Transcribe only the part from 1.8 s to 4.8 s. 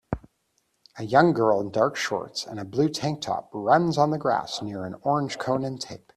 shorts and a blue tank top runs on the grass